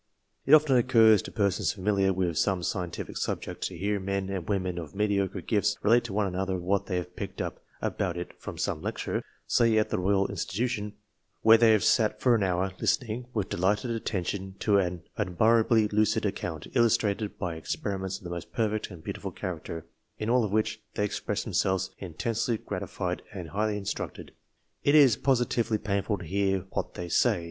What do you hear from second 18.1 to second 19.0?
of the most perfect